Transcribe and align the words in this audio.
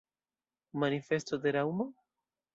Manifesto 0.83 1.39
de 1.45 1.55
Raŭmo? 1.59 1.89